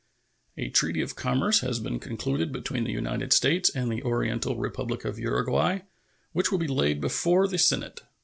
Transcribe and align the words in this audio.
A 0.57 0.71
treaty 0.71 0.99
of 1.01 1.15
commerce 1.15 1.59
has 1.59 1.79
been 1.79 1.99
concluded 1.99 2.51
between 2.51 2.85
the 2.85 2.91
United 2.91 3.31
States 3.31 3.69
and 3.69 3.91
the 3.91 4.01
Oriental 4.01 4.55
Republic 4.57 5.05
of 5.05 5.19
Uruguay, 5.19 5.81
which 6.31 6.51
will 6.51 6.57
be 6.57 6.67
laid 6.67 6.99
before 6.99 7.47
the 7.47 7.59
Senate. 7.59 8.01